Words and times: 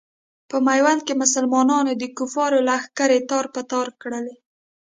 په 0.49 0.57
میوند 0.67 1.01
کې 1.07 1.13
مسلمانانو 1.23 1.91
د 1.95 2.03
کفارو 2.17 2.59
لښکرې 2.67 3.19
تار 3.29 3.45
په 3.53 3.61
تار 3.71 3.87
کړلې. 4.01 4.35